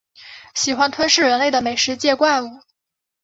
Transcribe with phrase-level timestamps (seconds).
[0.55, 2.47] 喜欢吞噬人类的美食界怪物。